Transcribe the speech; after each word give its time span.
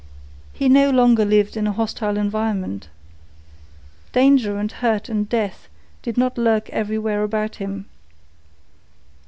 He 0.51 0.67
no 0.67 0.89
longer 0.89 1.23
lived 1.23 1.55
in 1.55 1.67
a 1.67 1.71
hostile 1.71 2.17
environment. 2.17 2.89
Danger 4.13 4.57
and 4.57 4.71
hurt 4.71 5.09
and 5.09 5.29
death 5.29 5.69
did 6.01 6.17
not 6.17 6.39
lurk 6.39 6.71
everywhere 6.71 7.21
about 7.21 7.57
him. 7.57 7.85